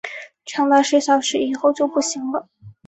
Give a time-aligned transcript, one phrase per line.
[0.45, 2.49] 长达十小时以后就不行了